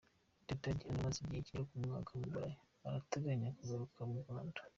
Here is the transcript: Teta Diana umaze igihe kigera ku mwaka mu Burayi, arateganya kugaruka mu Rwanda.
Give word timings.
Teta 0.47 0.57
Diana 0.77 0.91
umaze 0.99 1.17
igihe 1.21 1.43
kigera 1.47 1.67
ku 1.69 1.73
mwaka 1.83 2.11
mu 2.17 2.25
Burayi, 2.31 2.55
arateganya 2.87 3.55
kugaruka 3.57 3.99
mu 4.09 4.15
Rwanda. 4.23 4.59